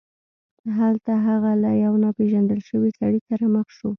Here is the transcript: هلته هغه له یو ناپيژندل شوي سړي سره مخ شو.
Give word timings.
هلته 0.77 1.11
هغه 1.27 1.51
له 1.63 1.71
یو 1.85 1.93
ناپيژندل 2.05 2.59
شوي 2.69 2.89
سړي 2.99 3.19
سره 3.29 3.45
مخ 3.55 3.67
شو. 3.77 3.89